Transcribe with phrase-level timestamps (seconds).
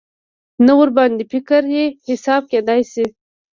[0.65, 3.05] نه ورباندې فکري حساب کېدای شي.